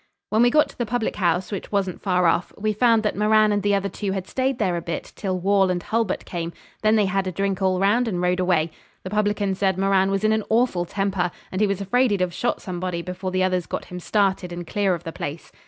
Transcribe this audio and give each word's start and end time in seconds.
When 0.31 0.41
we 0.41 0.49
got 0.49 0.67
to 0.69 0.77
the 0.79 0.87
public 0.87 1.17
house, 1.17 1.51
which 1.51 1.71
wasn't 1.71 2.01
far 2.01 2.25
off, 2.25 2.51
we 2.57 2.73
found 2.73 3.03
that 3.03 3.15
Moran 3.15 3.51
and 3.51 3.61
the 3.61 3.75
other 3.75 3.87
two 3.87 4.13
had 4.13 4.25
stayed 4.27 4.57
there 4.57 4.75
a 4.75 4.81
bit 4.81 5.13
till 5.15 5.37
Wall 5.37 5.69
and 5.69 5.83
Hulbert 5.83 6.25
came; 6.25 6.53
then 6.81 6.95
they 6.95 7.05
had 7.05 7.27
a 7.27 7.31
drink 7.31 7.61
all 7.61 7.79
round 7.79 8.07
and 8.07 8.19
rode 8.19 8.39
away. 8.39 8.71
The 9.03 9.11
publican 9.11 9.53
said 9.53 9.77
Moran 9.77 10.09
was 10.09 10.23
in 10.23 10.31
an 10.31 10.43
awful 10.49 10.85
temper, 10.85 11.29
and 11.51 11.61
he 11.61 11.67
was 11.67 11.81
afraid 11.81 12.09
he'd 12.09 12.21
have 12.21 12.33
shot 12.33 12.63
somebody 12.63 13.03
before 13.03 13.29
the 13.29 13.43
others 13.43 13.67
got 13.67 13.85
him 13.85 13.99
started 13.99 14.51
and 14.51 14.65
clear 14.65 14.95
of 14.95 15.03
the 15.03 15.11
place. 15.13 15.51